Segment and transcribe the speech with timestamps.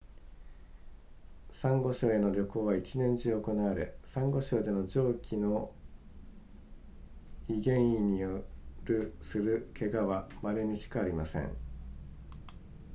[1.51, 5.71] サンゴ礁への旅行は一年中行われサンゴ礁での上記の
[7.47, 8.43] い原因によ
[8.85, 11.55] るする怪我は稀にしかありません